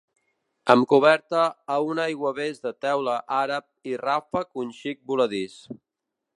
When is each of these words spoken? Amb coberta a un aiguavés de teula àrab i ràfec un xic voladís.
Amb 0.73 0.87
coberta 0.93 1.43
a 1.73 1.75
un 1.91 2.01
aiguavés 2.05 2.63
de 2.65 2.73
teula 2.87 3.19
àrab 3.43 3.93
i 3.93 3.97
ràfec 4.05 4.61
un 4.65 4.75
xic 4.81 5.07
voladís. 5.13 5.59